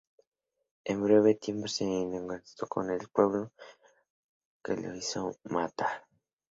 [0.83, 3.51] En breve tiempo se enemistó con el pueblo
[4.63, 6.07] que lo hizo matar.